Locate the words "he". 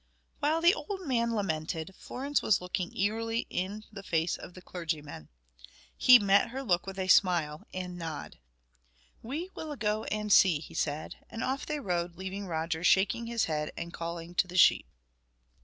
5.95-6.17, 10.59-10.73